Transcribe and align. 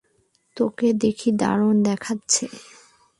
তোকে 0.57 0.87
দেখি 0.93 1.29
দারুণ 1.31 1.75
দেখাচ্ছে। 1.83 2.45